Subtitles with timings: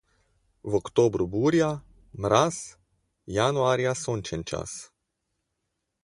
[0.69, 1.67] V oktobru burja,
[2.23, 2.57] mraz,
[3.35, 4.73] januarja sončen čas.